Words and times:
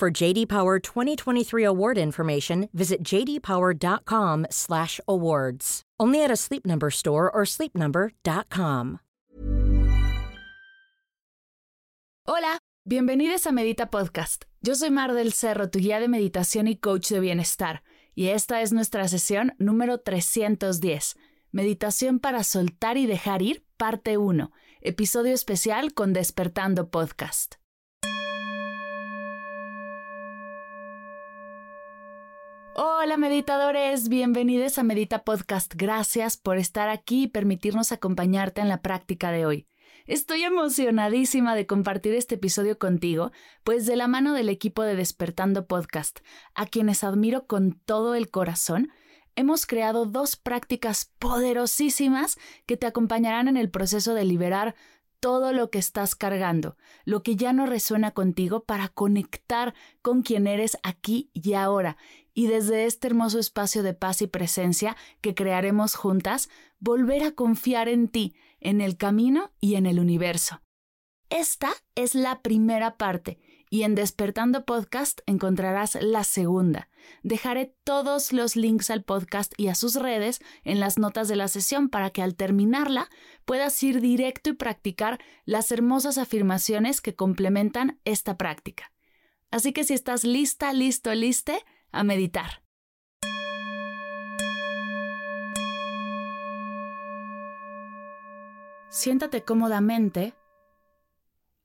For 0.00 0.10
JD 0.10 0.48
Power 0.48 0.80
2023 0.80 1.62
award 1.62 1.98
information, 1.98 2.70
visit 2.72 3.04
jdpower.com/awards. 3.04 5.82
Only 6.00 6.24
at 6.24 6.30
a 6.30 6.36
Sleep 6.36 6.64
Number 6.64 6.90
store 6.90 7.30
or 7.30 7.44
sleepnumber.com. 7.44 9.00
Hola, 12.26 12.58
bienvenidos 12.86 13.46
a 13.46 13.52
Medita 13.52 13.90
Podcast. 13.90 14.44
Yo 14.62 14.74
soy 14.74 14.90
Mar 14.90 15.12
del 15.12 15.34
Cerro, 15.34 15.68
tu 15.68 15.80
guía 15.80 16.00
de 16.00 16.08
meditación 16.08 16.66
y 16.66 16.76
coach 16.76 17.10
de 17.10 17.20
bienestar, 17.20 17.82
y 18.14 18.28
esta 18.28 18.62
es 18.62 18.72
nuestra 18.72 19.06
sesión 19.06 19.52
número 19.58 19.98
310, 19.98 21.14
Meditación 21.52 22.20
para 22.20 22.42
soltar 22.42 22.96
y 22.96 23.04
dejar 23.04 23.42
ir, 23.42 23.66
parte 23.76 24.16
1, 24.16 24.50
episodio 24.80 25.34
especial 25.34 25.92
con 25.92 26.14
Despertando 26.14 26.90
Podcast. 26.90 27.59
Hola 32.82 33.18
meditadores, 33.18 34.08
bienvenidos 34.08 34.78
a 34.78 34.82
Medita 34.82 35.22
Podcast. 35.22 35.74
Gracias 35.76 36.38
por 36.38 36.56
estar 36.56 36.88
aquí 36.88 37.24
y 37.24 37.28
permitirnos 37.28 37.92
acompañarte 37.92 38.62
en 38.62 38.70
la 38.70 38.80
práctica 38.80 39.30
de 39.30 39.44
hoy. 39.44 39.66
Estoy 40.06 40.44
emocionadísima 40.44 41.54
de 41.54 41.66
compartir 41.66 42.14
este 42.14 42.36
episodio 42.36 42.78
contigo, 42.78 43.32
pues 43.64 43.84
de 43.84 43.96
la 43.96 44.08
mano 44.08 44.32
del 44.32 44.48
equipo 44.48 44.82
de 44.82 44.96
Despertando 44.96 45.66
Podcast, 45.66 46.20
a 46.54 46.64
quienes 46.64 47.04
admiro 47.04 47.46
con 47.46 47.78
todo 47.84 48.14
el 48.14 48.30
corazón, 48.30 48.88
hemos 49.36 49.66
creado 49.66 50.06
dos 50.06 50.36
prácticas 50.36 51.12
poderosísimas 51.18 52.38
que 52.64 52.78
te 52.78 52.86
acompañarán 52.86 53.46
en 53.46 53.58
el 53.58 53.68
proceso 53.68 54.14
de 54.14 54.24
liberar 54.24 54.74
todo 55.20 55.52
lo 55.52 55.70
que 55.70 55.78
estás 55.78 56.14
cargando, 56.14 56.76
lo 57.04 57.22
que 57.22 57.36
ya 57.36 57.52
no 57.52 57.66
resuena 57.66 58.12
contigo 58.12 58.64
para 58.64 58.88
conectar 58.88 59.74
con 60.00 60.22
quien 60.22 60.46
eres 60.46 60.78
aquí 60.82 61.30
y 61.34 61.52
ahora. 61.52 61.98
Y 62.40 62.46
desde 62.46 62.86
este 62.86 63.06
hermoso 63.06 63.38
espacio 63.38 63.82
de 63.82 63.92
paz 63.92 64.22
y 64.22 64.26
presencia 64.26 64.96
que 65.20 65.34
crearemos 65.34 65.94
juntas, 65.94 66.48
volver 66.78 67.22
a 67.22 67.32
confiar 67.32 67.86
en 67.86 68.08
ti, 68.08 68.34
en 68.60 68.80
el 68.80 68.96
camino 68.96 69.52
y 69.60 69.74
en 69.74 69.84
el 69.84 70.00
universo. 70.00 70.62
Esta 71.28 71.70
es 71.96 72.14
la 72.14 72.40
primera 72.40 72.96
parte 72.96 73.38
y 73.68 73.82
en 73.82 73.94
Despertando 73.94 74.64
Podcast 74.64 75.20
encontrarás 75.26 75.98
la 76.00 76.24
segunda. 76.24 76.88
Dejaré 77.22 77.74
todos 77.84 78.32
los 78.32 78.56
links 78.56 78.88
al 78.88 79.04
podcast 79.04 79.52
y 79.58 79.68
a 79.68 79.74
sus 79.74 79.94
redes 79.96 80.40
en 80.64 80.80
las 80.80 80.98
notas 80.98 81.28
de 81.28 81.36
la 81.36 81.46
sesión 81.46 81.90
para 81.90 82.08
que 82.08 82.22
al 82.22 82.36
terminarla 82.36 83.10
puedas 83.44 83.82
ir 83.82 84.00
directo 84.00 84.48
y 84.48 84.54
practicar 84.54 85.20
las 85.44 85.70
hermosas 85.72 86.16
afirmaciones 86.16 87.02
que 87.02 87.14
complementan 87.14 88.00
esta 88.06 88.38
práctica. 88.38 88.94
Así 89.50 89.74
que 89.74 89.84
si 89.84 89.92
estás 89.92 90.24
lista, 90.24 90.72
listo, 90.72 91.12
liste, 91.14 91.62
a 91.92 92.04
meditar. 92.04 92.62
Siéntate 98.88 99.44
cómodamente, 99.44 100.34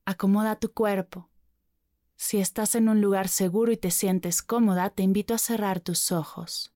acomoda 0.04 0.56
tu 0.56 0.72
cuerpo. 0.72 1.28
Si 2.16 2.38
estás 2.38 2.74
en 2.76 2.88
un 2.88 3.00
lugar 3.00 3.28
seguro 3.28 3.72
y 3.72 3.76
te 3.76 3.90
sientes 3.90 4.42
cómoda, 4.42 4.90
te 4.90 5.02
invito 5.02 5.34
a 5.34 5.38
cerrar 5.38 5.80
tus 5.80 6.12
ojos. 6.12 6.72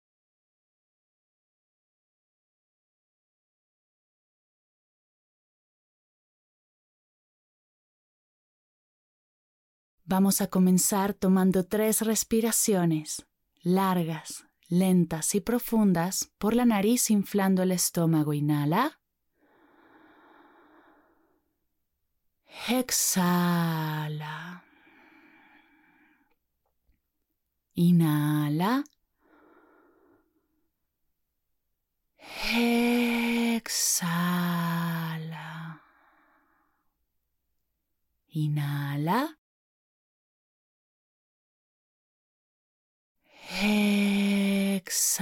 Vamos 10.04 10.40
a 10.40 10.48
comenzar 10.48 11.14
tomando 11.14 11.64
tres 11.64 12.00
respiraciones, 12.00 13.29
largas, 13.62 14.44
lentas 14.68 15.34
y 15.34 15.40
profundas, 15.40 16.30
por 16.38 16.54
la 16.54 16.64
nariz 16.64 17.10
inflando 17.10 17.62
el 17.62 17.72
estómago. 17.72 18.32
Inhala. 18.32 19.00
Exhala. 22.68 24.64
Inhala. 27.74 28.84
Exhala. 33.62 34.20
Inhala. 38.32 39.39
Exhala. 43.52 45.20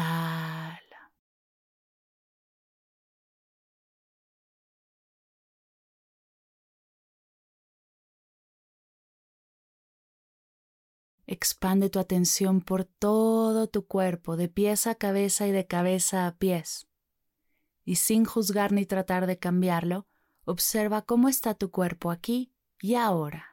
Expande 11.26 11.88
tu 11.90 11.98
atención 11.98 12.60
por 12.60 12.84
todo 12.84 13.66
tu 13.66 13.86
cuerpo, 13.86 14.36
de 14.36 14.48
pies 14.48 14.86
a 14.86 14.94
cabeza 14.94 15.46
y 15.46 15.52
de 15.52 15.66
cabeza 15.66 16.26
a 16.26 16.36
pies. 16.36 16.86
Y 17.84 17.96
sin 17.96 18.24
juzgar 18.26 18.72
ni 18.72 18.84
tratar 18.84 19.26
de 19.26 19.38
cambiarlo, 19.38 20.06
observa 20.44 21.02
cómo 21.02 21.28
está 21.28 21.54
tu 21.54 21.70
cuerpo 21.70 22.10
aquí 22.10 22.52
y 22.80 22.94
ahora. 22.94 23.47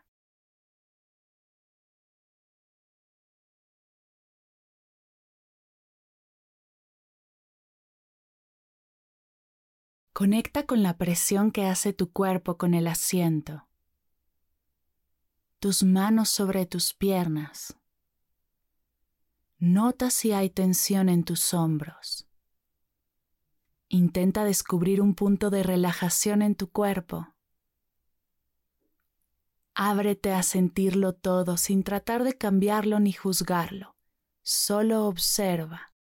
Conecta 10.16 10.66
con 10.66 10.82
la 10.82 10.98
presión 10.98 11.52
que 11.52 11.66
hace 11.66 11.94
tu 11.94 12.12
cuerpo 12.12 12.58
con 12.58 12.74
el 12.74 12.88
asiento 12.88 13.68
tus 15.66 15.82
manos 15.82 16.30
sobre 16.30 16.68
tus 16.68 16.94
piernas. 16.94 17.76
Nota 19.58 20.12
si 20.12 20.32
hay 20.32 20.52
tensión 20.52 21.10
en 21.10 21.24
tus 21.24 21.56
hombros. 21.56 22.28
Intenta 23.88 24.44
descubrir 24.44 25.02
un 25.02 25.16
punto 25.16 25.50
de 25.50 25.64
relajación 25.64 26.44
en 26.44 26.54
tu 26.54 26.70
cuerpo. 26.70 27.34
Ábrete 29.74 30.34
a 30.34 30.44
sentirlo 30.44 31.14
todo 31.14 31.58
sin 31.58 31.84
tratar 31.84 32.24
de 32.24 32.38
cambiarlo 32.38 33.00
ni 33.00 33.12
juzgarlo. 33.12 33.96
Solo 34.44 35.08
observa. 35.08 35.95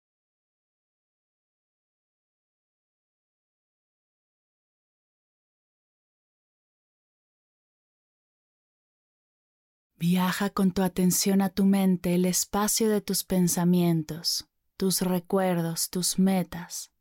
Viaja 10.06 10.50
con 10.50 10.70
tu 10.72 10.82
atención 10.82 11.40
a 11.40 11.48
tu 11.48 11.64
mente 11.64 12.14
el 12.14 12.26
espacio 12.26 12.90
de 12.90 13.00
tus 13.00 13.24
pensamientos, 13.24 14.46
tus 14.76 15.00
recuerdos, 15.00 15.88
tus 15.88 16.18
metas. 16.18 16.92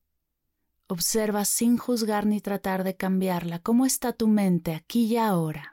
Observa 0.88 1.44
sin 1.44 1.78
juzgar 1.78 2.26
ni 2.26 2.40
tratar 2.40 2.86
de 2.86 2.96
cambiarla 2.96 3.60
cómo 3.60 3.86
está 3.86 4.14
tu 4.14 4.30
mente 4.30 4.74
aquí 4.74 5.04
y 5.08 5.18
ahora. 5.18 5.73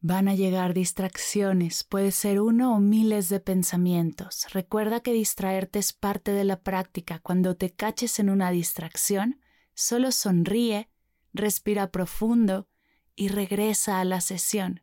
Van 0.00 0.28
a 0.28 0.34
llegar 0.34 0.74
distracciones, 0.74 1.82
puede 1.82 2.12
ser 2.12 2.40
uno 2.40 2.74
o 2.74 2.78
miles 2.78 3.28
de 3.28 3.40
pensamientos. 3.40 4.46
Recuerda 4.52 5.00
que 5.00 5.12
distraerte 5.12 5.80
es 5.80 5.92
parte 5.92 6.30
de 6.30 6.44
la 6.44 6.60
práctica. 6.60 7.18
Cuando 7.18 7.56
te 7.56 7.70
caches 7.70 8.20
en 8.20 8.30
una 8.30 8.52
distracción, 8.52 9.40
solo 9.74 10.12
sonríe, 10.12 10.88
respira 11.32 11.90
profundo 11.90 12.68
y 13.16 13.26
regresa 13.26 13.98
a 13.98 14.04
la 14.04 14.20
sesión, 14.20 14.82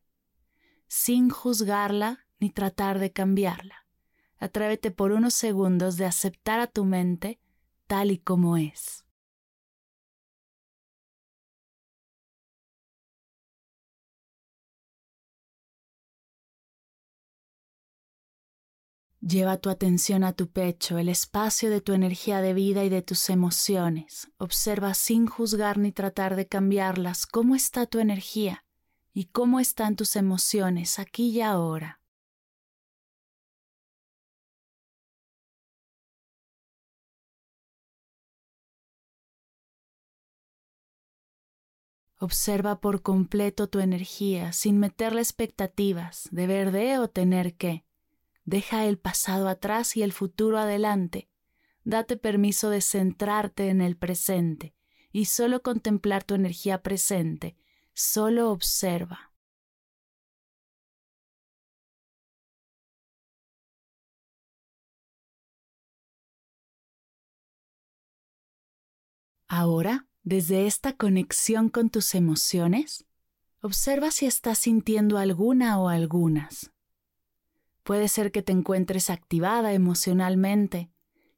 sin 0.87 1.29
juzgarla 1.29 2.27
ni 2.39 2.49
tratar 2.49 2.99
de 2.99 3.13
cambiarla. 3.13 3.87
Atrévete 4.37 4.91
por 4.91 5.13
unos 5.13 5.33
segundos 5.33 5.95
de 5.95 6.05
aceptar 6.05 6.59
a 6.59 6.67
tu 6.67 6.83
mente 6.83 7.39
tal 7.87 8.11
y 8.11 8.17
como 8.17 8.57
es. 8.57 9.04
Lleva 19.27 19.57
tu 19.57 19.71
atención 19.71 20.23
a 20.23 20.33
tu 20.33 20.51
pecho, 20.51 20.99
el 20.99 21.09
espacio 21.09 21.71
de 21.71 21.81
tu 21.81 21.93
energía 21.93 22.41
de 22.41 22.53
vida 22.53 22.83
y 22.83 22.89
de 22.89 23.01
tus 23.01 23.31
emociones. 23.31 24.29
Observa 24.37 24.93
sin 24.93 25.25
juzgar 25.25 25.79
ni 25.79 25.91
tratar 25.91 26.35
de 26.35 26.47
cambiarlas 26.47 27.25
cómo 27.25 27.55
está 27.55 27.87
tu 27.87 27.97
energía 27.97 28.65
y 29.15 29.25
cómo 29.25 29.59
están 29.59 29.95
tus 29.95 30.15
emociones 30.15 30.99
aquí 30.99 31.29
y 31.29 31.41
ahora. 31.41 32.01
Observa 42.19 42.79
por 42.79 43.01
completo 43.01 43.67
tu 43.69 43.79
energía 43.79 44.53
sin 44.53 44.77
meterle 44.77 45.21
expectativas 45.21 46.29
de 46.31 46.45
ver 46.45 46.71
de 46.71 46.99
o 46.99 47.09
tener 47.09 47.55
que. 47.55 47.85
Deja 48.45 48.85
el 48.85 48.99
pasado 48.99 49.49
atrás 49.49 49.97
y 49.97 50.03
el 50.03 50.13
futuro 50.13 50.59
adelante. 50.59 51.29
Date 51.83 52.15
permiso 52.15 52.69
de 52.69 52.81
centrarte 52.81 53.69
en 53.69 53.81
el 53.81 53.97
presente 53.97 54.75
y 55.11 55.25
solo 55.25 55.63
contemplar 55.63 56.23
tu 56.23 56.35
energía 56.35 56.83
presente. 56.83 57.57
Solo 57.93 58.51
observa. 58.51 59.31
Ahora, 69.47 70.07
desde 70.23 70.67
esta 70.67 70.93
conexión 70.93 71.69
con 71.69 71.89
tus 71.89 72.13
emociones, 72.13 73.05
observa 73.61 74.11
si 74.11 74.25
estás 74.25 74.59
sintiendo 74.59 75.17
alguna 75.17 75.79
o 75.79 75.89
algunas. 75.89 76.74
Puede 77.85 78.07
ser 78.07 78.31
que 78.31 78.41
te 78.41 78.51
encuentres 78.51 79.11
activada 79.11 79.71
emocionalmente, 79.73 80.89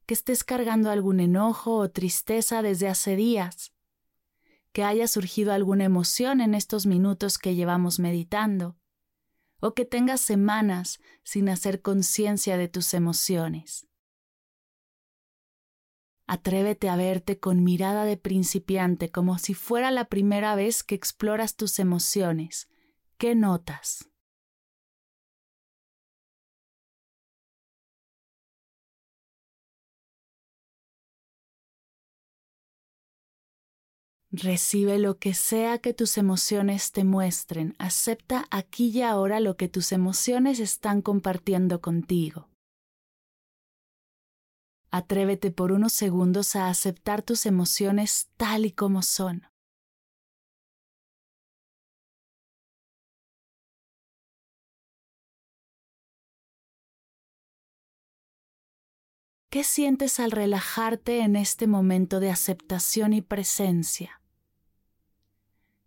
que 0.06 0.14
estés 0.14 0.44
cargando 0.44 0.90
algún 0.90 1.20
enojo 1.20 1.74
o 1.74 1.90
tristeza 1.90 2.62
desde 2.62 2.88
hace 2.88 3.16
días, 3.16 3.74
que 4.72 4.82
haya 4.82 5.06
surgido 5.08 5.52
alguna 5.52 5.84
emoción 5.84 6.40
en 6.40 6.54
estos 6.54 6.86
minutos 6.86 7.36
que 7.36 7.54
llevamos 7.54 7.98
meditando, 7.98 8.78
o 9.60 9.74
que 9.74 9.84
tengas 9.84 10.22
semanas 10.22 11.00
sin 11.22 11.50
hacer 11.50 11.82
conciencia 11.82 12.56
de 12.56 12.68
tus 12.68 12.94
emociones. 12.94 13.86
Atrévete 16.26 16.88
a 16.88 16.96
verte 16.96 17.38
con 17.38 17.62
mirada 17.62 18.06
de 18.06 18.16
principiante 18.16 19.10
como 19.10 19.36
si 19.36 19.52
fuera 19.52 19.90
la 19.90 20.06
primera 20.06 20.54
vez 20.54 20.82
que 20.82 20.94
exploras 20.94 21.56
tus 21.56 21.78
emociones. 21.78 22.70
¿Qué 23.18 23.34
notas? 23.34 24.08
Recibe 34.30 34.98
lo 34.98 35.18
que 35.18 35.32
sea 35.32 35.78
que 35.78 35.94
tus 35.94 36.18
emociones 36.18 36.92
te 36.92 37.02
muestren. 37.02 37.74
Acepta 37.78 38.46
aquí 38.50 38.90
y 38.90 39.00
ahora 39.00 39.40
lo 39.40 39.56
que 39.56 39.68
tus 39.68 39.90
emociones 39.90 40.60
están 40.60 41.00
compartiendo 41.00 41.80
contigo. 41.80 42.50
Atrévete 44.90 45.50
por 45.50 45.72
unos 45.72 45.94
segundos 45.94 46.56
a 46.56 46.68
aceptar 46.68 47.22
tus 47.22 47.46
emociones 47.46 48.28
tal 48.36 48.66
y 48.66 48.72
como 48.72 49.02
son. 49.02 49.46
¿Qué 59.50 59.64
sientes 59.64 60.20
al 60.20 60.30
relajarte 60.30 61.20
en 61.20 61.34
este 61.34 61.66
momento 61.66 62.20
de 62.20 62.30
aceptación 62.30 63.14
y 63.14 63.22
presencia? 63.22 64.20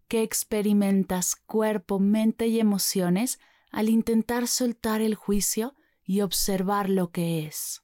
¿Qué 0.08 0.24
experimentas 0.24 1.36
cuerpo, 1.36 2.00
mente 2.00 2.48
y 2.48 2.60
emociones 2.60 3.40
al 3.70 3.88
intentar 3.88 4.48
soltar 4.48 5.00
el 5.02 5.14
juicio 5.14 5.76
y 6.04 6.22
observar 6.22 6.90
lo 6.90 7.12
que 7.12 7.46
es? 7.46 7.84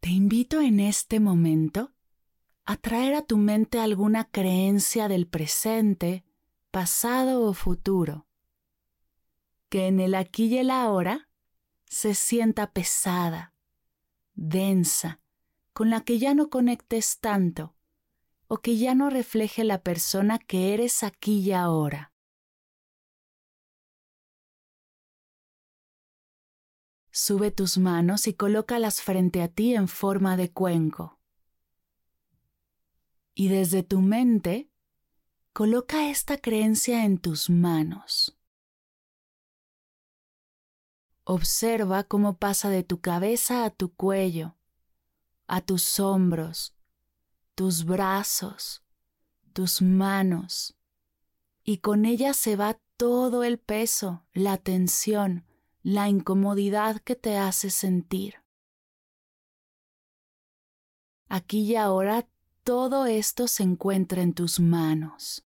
Te 0.00 0.08
invito 0.08 0.62
en 0.62 0.80
este 0.80 1.20
momento 1.20 1.92
atraer 2.68 3.14
a 3.14 3.22
tu 3.22 3.38
mente 3.38 3.80
alguna 3.80 4.24
creencia 4.30 5.08
del 5.08 5.26
presente, 5.26 6.26
pasado 6.70 7.46
o 7.46 7.54
futuro, 7.54 8.26
que 9.70 9.86
en 9.86 10.00
el 10.00 10.14
aquí 10.14 10.48
y 10.48 10.58
el 10.58 10.70
ahora 10.70 11.30
se 11.86 12.14
sienta 12.14 12.70
pesada, 12.74 13.54
densa, 14.34 15.22
con 15.72 15.88
la 15.88 16.02
que 16.02 16.18
ya 16.18 16.34
no 16.34 16.50
conectes 16.50 17.20
tanto 17.20 17.74
o 18.48 18.58
que 18.58 18.76
ya 18.76 18.94
no 18.94 19.08
refleje 19.08 19.64
la 19.64 19.82
persona 19.82 20.38
que 20.38 20.74
eres 20.74 21.02
aquí 21.02 21.38
y 21.38 21.52
ahora. 21.52 22.12
Sube 27.10 27.50
tus 27.50 27.78
manos 27.78 28.26
y 28.26 28.34
colócalas 28.34 29.00
frente 29.00 29.40
a 29.40 29.48
ti 29.48 29.74
en 29.74 29.88
forma 29.88 30.36
de 30.36 30.52
cuenco 30.52 31.17
y 33.38 33.46
desde 33.46 33.84
tu 33.84 34.00
mente 34.00 34.68
coloca 35.52 36.10
esta 36.10 36.38
creencia 36.38 37.04
en 37.04 37.18
tus 37.18 37.48
manos. 37.48 38.36
Observa 41.22 42.02
cómo 42.02 42.36
pasa 42.36 42.68
de 42.68 42.82
tu 42.82 43.00
cabeza 43.00 43.64
a 43.64 43.70
tu 43.70 43.94
cuello, 43.94 44.56
a 45.46 45.60
tus 45.60 46.00
hombros, 46.00 46.74
tus 47.54 47.84
brazos, 47.84 48.82
tus 49.52 49.82
manos, 49.82 50.76
y 51.62 51.78
con 51.78 52.06
ella 52.06 52.34
se 52.34 52.56
va 52.56 52.80
todo 52.96 53.44
el 53.44 53.60
peso, 53.60 54.26
la 54.32 54.56
tensión, 54.56 55.46
la 55.84 56.08
incomodidad 56.08 56.98
que 57.02 57.14
te 57.14 57.36
hace 57.36 57.70
sentir. 57.70 58.42
Aquí 61.28 61.60
y 61.60 61.76
ahora 61.76 62.26
todo 62.68 63.06
esto 63.06 63.48
se 63.48 63.62
encuentra 63.62 64.20
en 64.20 64.34
tus 64.34 64.60
manos. 64.60 65.42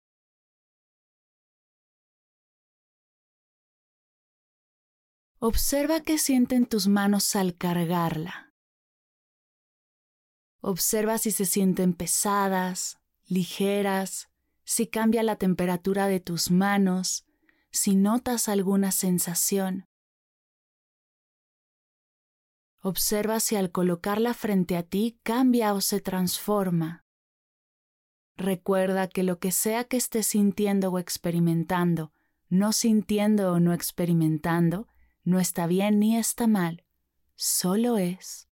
Observa 5.37 6.01
qué 6.01 6.17
sienten 6.17 6.65
tus 6.65 6.87
manos 6.87 7.35
al 7.35 7.55
cargarla. 7.55 8.51
Observa 10.61 11.19
si 11.19 11.29
se 11.29 11.45
sienten 11.45 11.93
pesadas, 11.93 12.97
ligeras, 13.27 14.31
si 14.63 14.87
cambia 14.87 15.21
la 15.21 15.35
temperatura 15.35 16.07
de 16.07 16.21
tus 16.21 16.49
manos, 16.49 17.27
si 17.69 17.95
notas 17.95 18.49
alguna 18.49 18.91
sensación. 18.91 19.85
Observa 22.81 23.39
si 23.39 23.57
al 23.57 23.71
colocarla 23.71 24.33
frente 24.33 24.75
a 24.75 24.81
ti 24.81 25.19
cambia 25.21 25.75
o 25.75 25.81
se 25.81 26.01
transforma. 26.01 27.00
Recuerda 28.41 29.07
que 29.07 29.21
lo 29.21 29.37
que 29.37 29.51
sea 29.51 29.83
que 29.83 29.97
estés 29.97 30.25
sintiendo 30.25 30.89
o 30.89 30.97
experimentando, 30.97 32.11
no 32.49 32.73
sintiendo 32.73 33.53
o 33.53 33.59
no 33.59 33.71
experimentando, 33.71 34.87
no 35.23 35.39
está 35.39 35.67
bien 35.67 35.99
ni 35.99 36.17
está 36.17 36.47
mal, 36.47 36.83
solo 37.35 37.99
es. 37.99 38.49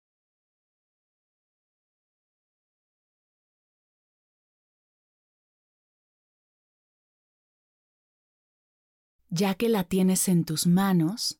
Ya 9.29 9.55
que 9.55 9.69
la 9.69 9.85
tienes 9.85 10.27
en 10.27 10.43
tus 10.43 10.67
manos, 10.67 11.39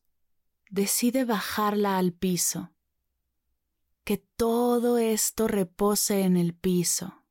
decide 0.70 1.26
bajarla 1.26 1.98
al 1.98 2.14
piso. 2.14 2.72
Que 4.04 4.16
todo 4.16 4.96
esto 4.96 5.48
repose 5.48 6.22
en 6.22 6.38
el 6.38 6.54
piso. 6.54 7.27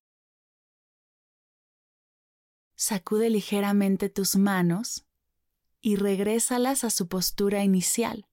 Sacude 2.79 3.31
ligeramente 3.31 4.07
tus 4.07 4.35
manos 4.35 5.07
y 5.81 5.95
regrésalas 5.95 6.83
a 6.83 6.91
su 6.91 7.07
postura 7.07 7.63
inicial. 7.63 8.27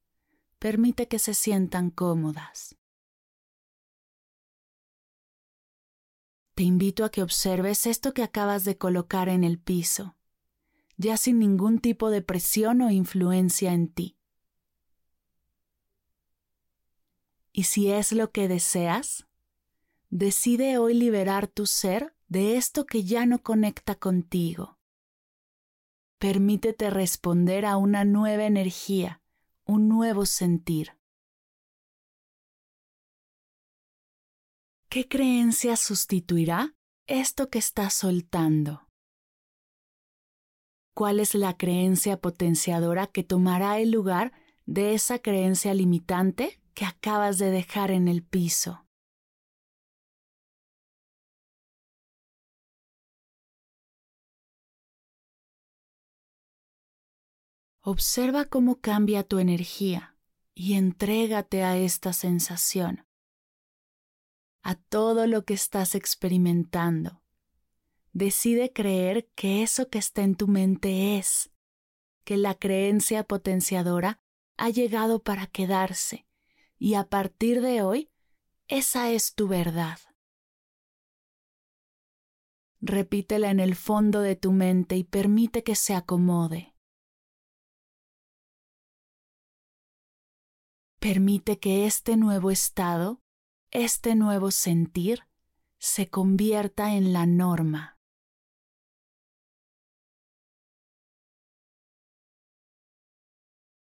Permite 0.58 1.08
que 1.08 1.18
se 1.18 1.32
sientan 1.32 1.90
cómodas. 1.90 2.76
Te 6.54 6.62
invito 6.62 7.06
a 7.06 7.10
que 7.10 7.22
observes 7.22 7.86
esto 7.86 8.12
que 8.12 8.22
acabas 8.22 8.64
de 8.66 8.76
colocar 8.76 9.30
en 9.30 9.44
el 9.44 9.58
piso, 9.58 10.14
ya 10.98 11.16
sin 11.16 11.38
ningún 11.38 11.78
tipo 11.78 12.10
de 12.10 12.20
presión 12.20 12.82
o 12.82 12.90
influencia 12.90 13.72
en 13.72 13.88
ti. 13.88 14.18
Y 17.50 17.64
si 17.64 17.90
es 17.90 18.12
lo 18.12 18.30
que 18.30 18.46
deseas, 18.46 19.26
decide 20.10 20.76
hoy 20.76 20.92
liberar 20.92 21.48
tu 21.48 21.64
ser 21.64 22.13
de 22.28 22.56
esto 22.56 22.86
que 22.86 23.04
ya 23.04 23.26
no 23.26 23.42
conecta 23.42 23.94
contigo. 23.94 24.78
Permítete 26.18 26.90
responder 26.90 27.66
a 27.66 27.76
una 27.76 28.04
nueva 28.04 28.44
energía, 28.44 29.22
un 29.64 29.88
nuevo 29.88 30.26
sentir. 30.26 30.92
¿Qué 34.88 35.08
creencia 35.08 35.76
sustituirá 35.76 36.76
esto 37.06 37.50
que 37.50 37.58
estás 37.58 37.94
soltando? 37.94 38.88
¿Cuál 40.94 41.18
es 41.18 41.34
la 41.34 41.56
creencia 41.56 42.20
potenciadora 42.20 43.08
que 43.08 43.24
tomará 43.24 43.80
el 43.80 43.90
lugar 43.90 44.32
de 44.64 44.94
esa 44.94 45.18
creencia 45.18 45.74
limitante 45.74 46.60
que 46.72 46.84
acabas 46.84 47.38
de 47.38 47.50
dejar 47.50 47.90
en 47.90 48.06
el 48.06 48.22
piso? 48.22 48.83
Observa 57.86 58.46
cómo 58.46 58.80
cambia 58.80 59.22
tu 59.24 59.38
energía 59.38 60.16
y 60.54 60.74
entrégate 60.74 61.62
a 61.62 61.76
esta 61.76 62.12
sensación, 62.12 63.06
a 64.62 64.74
todo 64.74 65.26
lo 65.26 65.44
que 65.44 65.54
estás 65.54 65.94
experimentando 65.94 67.24
decide 68.14 68.72
creer 68.72 69.28
que 69.34 69.62
eso 69.62 69.90
que 69.90 69.98
está 69.98 70.22
en 70.22 70.36
tu 70.36 70.48
mente 70.48 71.18
es, 71.18 71.50
que 72.24 72.38
la 72.38 72.54
creencia 72.54 73.24
potenciadora 73.24 74.22
ha 74.56 74.70
llegado 74.70 75.22
para 75.22 75.48
quedarse 75.48 76.26
y 76.78 76.94
a 76.94 77.04
partir 77.04 77.60
de 77.60 77.82
hoy 77.82 78.10
esa 78.68 79.10
es 79.10 79.34
tu 79.34 79.48
verdad. 79.48 79.98
Repítela 82.80 83.50
en 83.50 83.60
el 83.60 83.74
fondo 83.74 84.20
de 84.20 84.36
tu 84.36 84.52
mente 84.52 84.96
y 84.96 85.04
permite 85.04 85.62
que 85.62 85.74
se 85.74 85.94
acomode. 85.94 86.73
Permite 91.04 91.58
que 91.58 91.84
este 91.84 92.16
nuevo 92.16 92.50
estado, 92.50 93.20
este 93.70 94.14
nuevo 94.14 94.50
sentir, 94.50 95.24
se 95.78 96.08
convierta 96.08 96.94
en 96.94 97.12
la 97.12 97.26
norma. 97.26 97.98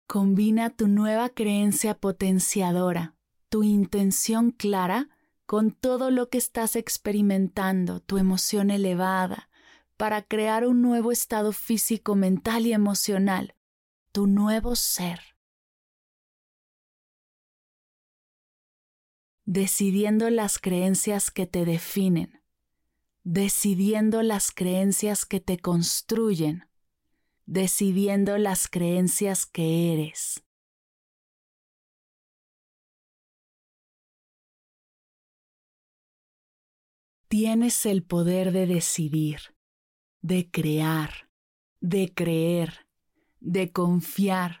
Combina 0.05 0.69
tu 0.69 0.87
nueva 0.87 1.29
creencia 1.29 1.95
potenciadora, 1.97 3.15
tu 3.49 3.63
intención 3.63 4.51
clara, 4.51 5.09
con 5.47 5.71
todo 5.71 6.11
lo 6.11 6.29
que 6.29 6.37
estás 6.37 6.75
experimentando, 6.75 8.01
tu 8.01 8.19
emoción 8.19 8.69
elevada, 8.69 9.49
para 9.97 10.21
crear 10.21 10.63
un 10.63 10.83
nuevo 10.83 11.11
estado 11.11 11.53
físico, 11.53 12.13
mental 12.13 12.67
y 12.67 12.73
emocional, 12.73 13.55
tu 14.11 14.27
nuevo 14.27 14.75
ser. 14.75 15.28
Decidiendo 19.51 20.29
las 20.29 20.59
creencias 20.59 21.31
que 21.31 21.47
te 21.47 21.65
definen, 21.65 22.43
decidiendo 23.23 24.21
las 24.21 24.51
creencias 24.51 25.25
que 25.25 25.39
te 25.39 25.57
construyen, 25.57 26.69
decidiendo 27.47 28.37
las 28.37 28.67
creencias 28.67 29.47
que 29.47 29.91
eres. 29.93 30.43
Tienes 37.27 37.87
el 37.87 38.03
poder 38.03 38.51
de 38.51 38.67
decidir, 38.67 39.55
de 40.21 40.51
crear, 40.51 41.27
de 41.81 42.13
creer, 42.13 42.85
de 43.39 43.71
confiar. 43.71 44.58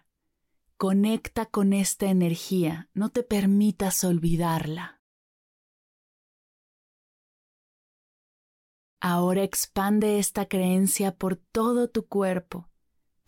Conecta 0.79 1.45
con 1.45 1.73
esta 1.73 2.07
energía, 2.09 2.89
no 2.95 3.09
te 3.09 3.21
permitas 3.21 4.03
olvidarla. 4.03 4.99
Ahora 8.99 9.43
expande 9.43 10.17
esta 10.17 10.47
creencia 10.47 11.15
por 11.15 11.35
todo 11.35 11.89
tu 11.89 12.07
cuerpo 12.07 12.69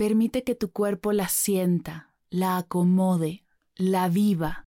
Permite 0.01 0.43
que 0.43 0.55
tu 0.55 0.72
cuerpo 0.72 1.12
la 1.12 1.27
sienta, 1.27 2.15
la 2.31 2.58
acomode, 2.58 3.46
la 3.75 4.10
viva. 4.10 4.65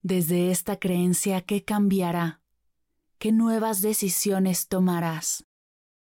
Desde 0.00 0.52
esta 0.52 0.78
creencia, 0.78 1.40
¿qué 1.40 1.64
cambiará? 1.64 2.40
¿Qué 3.18 3.32
nuevas 3.32 3.82
decisiones 3.82 4.68
tomarás? 4.68 5.44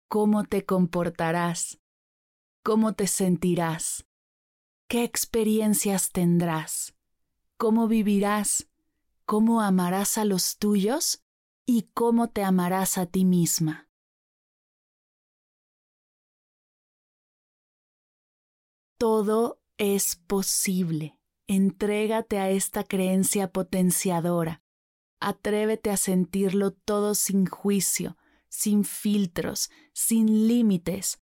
¿Cómo 0.08 0.42
te 0.42 0.64
comportarás? 0.64 1.78
¿Cómo 2.66 2.94
te 2.94 3.06
sentirás? 3.06 4.08
¿Qué 4.88 5.04
experiencias 5.04 6.10
tendrás? 6.10 6.96
¿Cómo 7.56 7.86
vivirás? 7.86 8.66
¿Cómo 9.24 9.60
amarás 9.60 10.18
a 10.18 10.24
los 10.24 10.58
tuyos? 10.58 11.22
¿Y 11.64 11.82
cómo 11.94 12.28
te 12.28 12.42
amarás 12.42 12.98
a 12.98 13.06
ti 13.06 13.24
misma? 13.24 13.88
Todo 18.98 19.62
es 19.78 20.16
posible. 20.16 21.16
Entrégate 21.46 22.40
a 22.40 22.50
esta 22.50 22.82
creencia 22.82 23.52
potenciadora. 23.52 24.64
Atrévete 25.20 25.90
a 25.90 25.96
sentirlo 25.96 26.72
todo 26.72 27.14
sin 27.14 27.46
juicio, 27.46 28.16
sin 28.48 28.82
filtros, 28.82 29.70
sin 29.92 30.48
límites. 30.48 31.20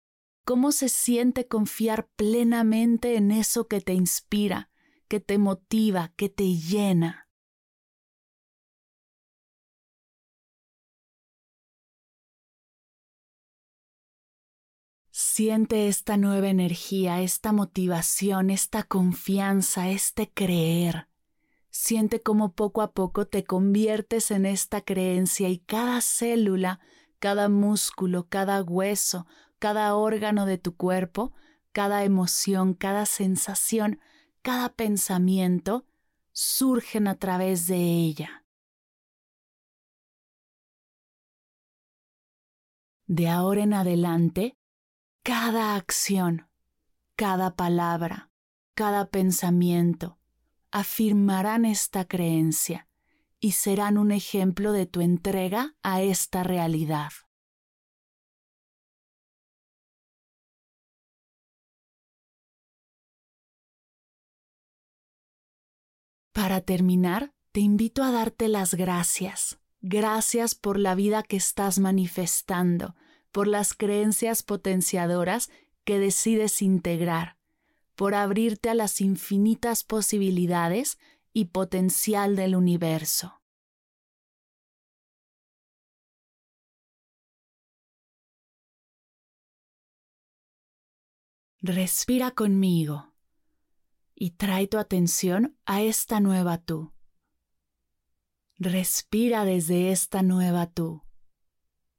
¿Cómo 0.49 0.71
se 0.71 0.89
siente 0.89 1.47
confiar 1.47 2.09
plenamente 2.15 3.17
en 3.17 3.29
eso 3.29 3.67
que 3.67 3.81
te 3.81 3.93
inspira, 3.93 4.71
que 5.07 5.19
te 5.19 5.37
motiva, 5.37 6.11
que 6.15 6.27
te 6.27 6.55
llena? 6.55 7.29
Siente 15.11 15.87
esta 15.87 16.17
nueva 16.17 16.49
energía, 16.49 17.21
esta 17.21 17.51
motivación, 17.51 18.49
esta 18.49 18.81
confianza, 18.81 19.89
este 19.89 20.31
creer. 20.31 21.09
Siente 21.69 22.23
cómo 22.23 22.53
poco 22.53 22.81
a 22.81 22.93
poco 22.93 23.27
te 23.27 23.43
conviertes 23.43 24.31
en 24.31 24.47
esta 24.47 24.81
creencia 24.81 25.47
y 25.47 25.59
cada 25.59 26.01
célula, 26.01 26.79
cada 27.19 27.49
músculo, 27.49 28.29
cada 28.29 28.63
hueso, 28.63 29.27
cada 29.59 29.95
órgano 29.95 30.45
de 30.45 30.57
tu 30.57 30.75
cuerpo, 30.75 31.33
cada 31.71 32.03
emoción, 32.03 32.73
cada 32.73 33.05
sensación, 33.05 33.99
cada 34.41 34.69
pensamiento 34.69 35.85
surgen 36.31 37.07
a 37.07 37.15
través 37.15 37.67
de 37.67 37.77
ella. 37.77 38.45
De 43.05 43.27
ahora 43.27 43.63
en 43.63 43.73
adelante, 43.73 44.55
cada 45.23 45.75
acción, 45.75 46.47
cada 47.15 47.55
palabra, 47.55 48.31
cada 48.75 49.09
pensamiento 49.09 50.19
afirmarán 50.71 51.65
esta 51.65 52.05
creencia 52.05 52.87
y 53.39 53.53
serán 53.53 53.97
un 53.97 54.11
ejemplo 54.11 54.71
de 54.71 54.85
tu 54.85 55.01
entrega 55.01 55.75
a 55.81 56.01
esta 56.01 56.43
realidad. 56.43 57.11
Para 66.39 66.61
terminar, 66.61 67.33
te 67.51 67.59
invito 67.59 68.01
a 68.01 68.11
darte 68.13 68.47
las 68.47 68.73
gracias. 68.73 69.59
Gracias 69.81 70.55
por 70.55 70.79
la 70.79 70.95
vida 70.95 71.21
que 71.21 71.35
estás 71.35 71.79
manifestando 71.79 72.95
por 73.33 73.45
las 73.45 73.73
creencias 73.73 74.41
potenciadoras 74.41 75.49
que 75.83 75.99
decides 75.99 76.61
integrar, 76.61 77.35
por 77.93 78.15
abrirte 78.15 78.69
a 78.69 78.73
las 78.73 79.01
infinitas 79.01 79.83
posibilidades 79.83 80.97
y 81.33 81.47
potencial 81.47 82.37
del 82.37 82.55
universo. 82.55 83.41
Respira 91.61 92.31
conmigo 92.31 93.09
y 94.19 94.31
trae 94.31 94.67
tu 94.67 94.77
atención 94.77 95.57
a 95.65 95.81
esta 95.81 96.19
nueva 96.19 96.59
tú. 96.59 96.93
Respira 98.57 99.45
desde 99.45 99.91
esta 99.91 100.21
nueva 100.21 100.67
tú. 100.67 101.01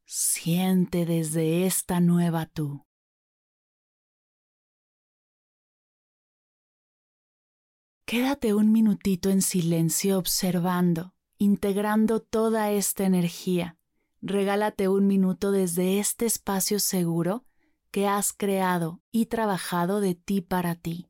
Siente 0.05 1.07
desde 1.07 1.67
esta 1.67 1.99
nueva 1.99 2.47
tú. 2.47 2.85
Quédate 8.05 8.55
un 8.55 8.71
minutito 8.71 9.31
en 9.31 9.41
silencio 9.41 10.19
observando 10.19 11.15
integrando 11.41 12.21
toda 12.21 12.71
esta 12.71 13.05
energía. 13.05 13.79
Regálate 14.21 14.89
un 14.89 15.07
minuto 15.07 15.53
desde 15.53 15.99
este 15.99 16.27
espacio 16.27 16.79
seguro 16.79 17.47
que 17.91 18.07
has 18.07 18.35
creado 18.35 19.01
y 19.11 19.27
trabajado 19.27 20.03
de 20.03 20.15
ti 20.15 20.43
para 20.43 20.75
ti. 20.75 21.10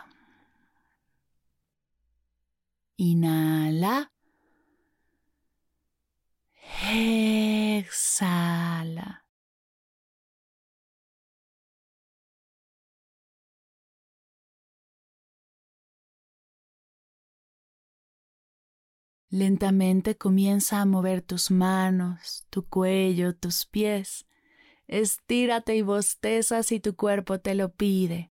Inhala. 3.01 4.11
Exhala. 6.83 8.45
Lentamente 19.31 20.15
comienza 20.15 20.79
a 20.79 20.85
mover 20.85 21.23
tus 21.23 21.49
manos, 21.49 22.45
tu 22.51 22.67
cuello, 22.67 23.35
tus 23.35 23.65
pies. 23.65 24.27
Estírate 24.85 25.75
y 25.75 25.81
bosteza 25.81 26.61
si 26.61 26.79
tu 26.79 26.95
cuerpo 26.95 27.39
te 27.39 27.55
lo 27.55 27.73
pide. 27.73 28.31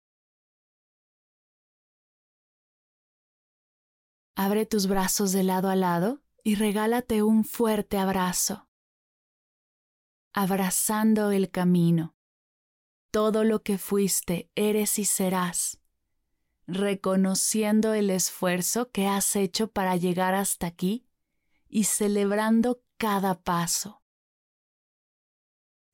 Abre 4.41 4.65
tus 4.65 4.87
brazos 4.87 5.33
de 5.33 5.43
lado 5.43 5.67
a 5.69 5.75
lado 5.75 6.21
y 6.45 6.55
regálate 6.55 7.23
un 7.23 7.43
fuerte 7.43 7.97
abrazo. 7.97 8.69
Abrazando 10.31 11.31
el 11.31 11.51
camino. 11.51 12.15
Todo 13.11 13.43
lo 13.43 13.63
que 13.63 13.77
fuiste, 13.77 14.49
eres 14.55 14.97
y 14.97 15.03
serás. 15.03 15.81
Reconociendo 16.67 17.93
el 17.93 18.09
esfuerzo 18.09 18.91
que 18.91 19.07
has 19.07 19.35
hecho 19.35 19.67
para 19.67 19.97
llegar 19.97 20.35
hasta 20.35 20.67
aquí 20.67 21.05
y 21.67 21.83
celebrando 21.83 22.81
cada 22.95 23.41
paso. 23.41 24.01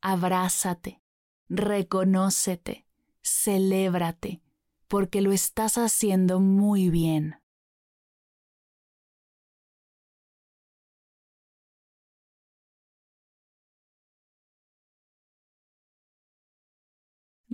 Abrázate, 0.02 1.02
reconócete, 1.50 2.86
celébrate, 3.24 4.44
porque 4.88 5.22
lo 5.22 5.32
estás 5.32 5.80
haciendo 5.80 6.40
muy 6.40 6.92
bien. 6.92 7.38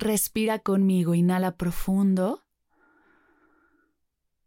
Respira 0.01 0.57
conmigo, 0.57 1.13
inhala 1.13 1.57
profundo. 1.57 2.43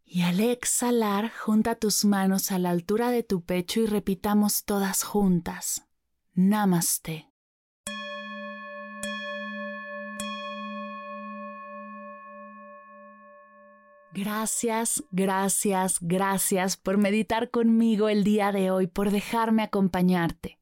Y 0.04 0.22
al 0.22 0.40
exhalar, 0.40 1.30
junta 1.30 1.76
tus 1.76 2.04
manos 2.04 2.50
a 2.50 2.58
la 2.58 2.70
altura 2.70 3.12
de 3.12 3.22
tu 3.22 3.44
pecho 3.44 3.80
y 3.80 3.86
repitamos 3.86 4.64
todas 4.64 5.04
juntas. 5.04 5.86
Namaste. 6.32 7.30
Gracias, 14.12 15.04
gracias, 15.12 15.98
gracias 16.00 16.76
por 16.76 16.98
meditar 16.98 17.50
conmigo 17.50 18.08
el 18.08 18.24
día 18.24 18.50
de 18.50 18.72
hoy, 18.72 18.88
por 18.88 19.12
dejarme 19.12 19.62
acompañarte. 19.62 20.58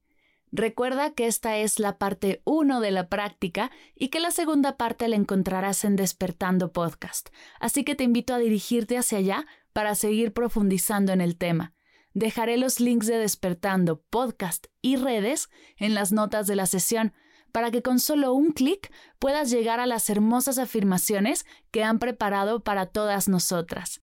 Recuerda 0.55 1.15
que 1.15 1.27
esta 1.27 1.57
es 1.57 1.79
la 1.79 1.97
parte 1.97 2.43
1 2.45 2.81
de 2.81 2.91
la 2.91 3.09
práctica 3.09 3.71
y 3.95 4.09
que 4.09 4.21
la 4.21 4.31
segunda 4.31 4.77
parte 4.77 5.09
la 5.09 5.17
encontrarás 5.17 5.83
en 5.87 5.97
Despertando 5.97 6.73
Podcast, 6.73 7.31
así 7.59 7.85
que 7.85 7.95
te 7.95 8.05
invito 8.05 8.35
a 8.35 8.39
dirigirte 8.39 8.99
hacia 8.99 9.17
allá 9.17 9.47
para 9.73 9.95
seguir 9.95 10.35
profundizando 10.35 11.11
en 11.13 11.23
el 11.23 11.39
tema. 11.39 11.73
Dejaré 12.13 12.59
los 12.59 12.81
links 12.81 13.07
de 13.07 13.17
Despertando 13.17 14.03
Podcast 14.11 14.67
y 14.83 14.97
redes 14.97 15.49
en 15.79 15.95
las 15.95 16.13
notas 16.13 16.47
de 16.47 16.57
la 16.57 16.67
sesión 16.67 17.15
para 17.51 17.71
que 17.71 17.81
con 17.81 17.99
solo 17.99 18.35
un 18.35 18.53
clic 18.53 18.93
puedas 19.19 19.51
llegar 19.51 19.81
a 19.81 19.87
las 19.87 20.11
hermosas 20.11 20.59
afirmaciones 20.59 21.47
que 21.71 21.83
han 21.83 21.99
preparado 21.99 22.63
para 22.63 22.85
todas 22.85 23.27
nosotras. 23.27 24.03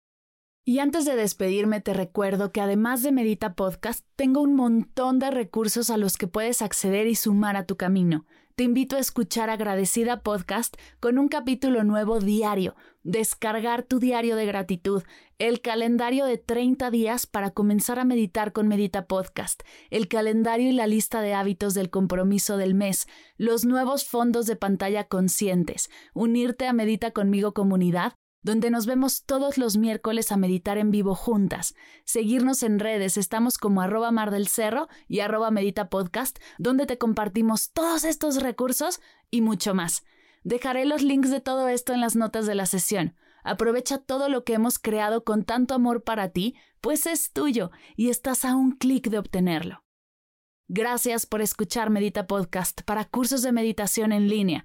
Y 0.62 0.79
antes 0.79 1.07
de 1.07 1.16
despedirme 1.16 1.81
te 1.81 1.94
recuerdo 1.94 2.53
que 2.53 2.61
además 2.61 3.03
de 3.03 3.12
Medita 3.12 3.55
Podcast, 3.55 4.07
tengo 4.14 4.42
un 4.42 4.55
montón 4.55 5.18
de 5.18 5.31
recursos 5.31 5.88
a 5.88 5.96
los 5.96 6.18
que 6.18 6.27
puedes 6.27 6.61
acceder 6.61 7.07
y 7.07 7.14
sumar 7.14 7.57
a 7.57 7.64
tu 7.64 7.77
camino. 7.77 8.27
Te 8.57 8.64
invito 8.64 8.96
a 8.96 8.99
escuchar 8.99 9.49
Agradecida 9.49 10.20
Podcast 10.20 10.77
con 11.01 11.16
un 11.16 11.29
capítulo 11.29 11.83
nuevo 11.83 12.20
diario, 12.20 12.77
descargar 13.03 13.85
tu 13.85 14.01
diario 14.01 14.37
de 14.37 14.44
gratitud, 14.44 15.03
el 15.38 15.62
calendario 15.62 16.27
de 16.27 16.37
30 16.37 16.90
días 16.90 17.27
para 17.27 17.53
comenzar 17.53 17.99
a 17.99 18.05
meditar 18.05 18.53
con 18.53 18.68
Medita 18.68 19.07
Podcast, 19.07 19.62
el 19.88 20.09
calendario 20.09 20.68
y 20.68 20.73
la 20.73 20.87
lista 20.87 21.23
de 21.23 21.33
hábitos 21.33 21.73
del 21.73 21.88
compromiso 21.88 22.59
del 22.59 22.75
mes, 22.75 23.09
los 23.38 23.64
nuevos 23.64 24.05
fondos 24.05 24.44
de 24.44 24.57
pantalla 24.57 25.05
conscientes, 25.05 25.88
unirte 26.12 26.66
a 26.66 26.75
Medita 26.75 27.12
conmigo 27.12 27.55
comunidad 27.55 28.12
donde 28.42 28.70
nos 28.70 28.87
vemos 28.87 29.24
todos 29.24 29.59
los 29.59 29.76
miércoles 29.76 30.33
a 30.33 30.37
meditar 30.37 30.79
en 30.79 30.90
vivo 30.90 31.14
juntas. 31.14 31.74
Seguirnos 32.05 32.62
en 32.62 32.79
redes, 32.79 33.16
estamos 33.16 33.59
como 33.59 33.83
arroba 33.83 34.11
mar 34.11 34.31
del 34.31 34.48
cerro 34.48 34.88
y 35.09 35.20
arroba 35.20 35.50
medita 35.50 35.90
podcast, 35.90 36.38
donde 36.59 36.87
te 36.87 36.98
compartimos 36.98 37.72
todos 37.72 38.05
estos 38.05 38.42
recursos 38.42 39.00
y 39.31 39.40
mucho 39.42 39.74
más. 39.74 40.05
Dejaré 40.42 40.87
los 40.87 41.03
links 41.03 41.31
de 41.31 41.40
todo 41.40 41.68
esto 41.68 41.92
en 41.92 42.00
las 42.00 42.16
notas 42.16 42.46
de 42.46 42.55
la 42.55 42.66
sesión. 42.66 43.14
Aprovecha 43.42 43.98
todo 43.98 44.29
lo 44.29 44.44
que 44.44 44.55
hemos 44.55 44.79
creado 44.79 45.24
con 45.24 45.44
tanto 45.44 45.74
amor 45.74 46.03
para 46.03 46.31
ti, 46.31 46.57
pues 46.81 47.07
es 47.07 47.33
tuyo 47.33 47.70
y 47.96 48.09
estás 48.09 48.44
a 48.44 48.55
un 48.57 48.72
clic 48.72 49.09
de 49.09 49.18
obtenerlo. 49.18 49.83
Gracias 50.68 51.26
por 51.26 51.42
escuchar 51.42 51.90
Medita 51.90 52.26
Podcast 52.26 52.83
para 52.83 53.05
cursos 53.05 53.42
de 53.42 53.53
meditación 53.53 54.12
en 54.12 54.29
línea 54.29 54.64